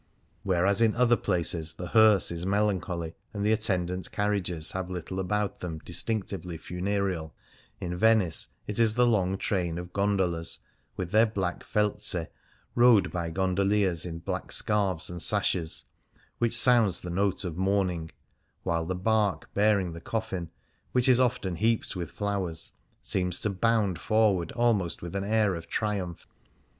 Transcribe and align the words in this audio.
Whereas 0.41 0.81
in 0.81 0.95
other 0.95 1.15
places 1.15 1.75
the 1.75 1.89
hearse 1.89 2.31
is 2.31 2.43
melan 2.43 2.79
choly, 2.79 3.13
and 3.35 3.45
the 3.45 3.51
attendant 3.51 4.11
carriages 4.11 4.71
have 4.71 4.89
little 4.89 5.19
about 5.19 5.59
them 5.59 5.77
distinctively 5.77 6.57
funereal, 6.57 7.35
in 7.79 7.95
Venice 7.95 8.47
it 8.65 8.79
is 8.79 8.95
the 8.95 9.05
long 9.05 9.37
train 9.37 9.77
of 9.77 9.93
gondolas 9.93 10.57
with 10.97 11.11
their 11.11 11.27
black 11.27 11.63
felze^ 11.63 12.25
rowed 12.73 13.11
by 13.11 13.29
gondoliers 13.29 14.03
in 14.03 14.17
black 14.17 14.51
scarves 14.51 15.07
and 15.07 15.21
sashes, 15.21 15.85
which 16.39 16.57
sounds 16.57 17.01
the 17.01 17.11
note 17.11 17.45
of 17.45 17.55
mourning, 17.55 18.09
while 18.63 18.87
the 18.87 18.95
barque 18.95 19.53
bearing 19.53 19.93
the 19.93 20.01
coffin, 20.01 20.49
which 20.93 21.07
is 21.07 21.19
often 21.19 21.57
heaped 21.57 21.95
with 21.95 22.09
flowers, 22.09 22.71
seems 23.03 23.39
to 23.39 23.51
bound 23.51 23.99
for 23.99 24.33
ward 24.33 24.51
almost 24.53 25.03
with 25.03 25.15
an 25.15 25.23
air 25.23 25.53
of 25.53 25.67
triumph. 25.69 26.25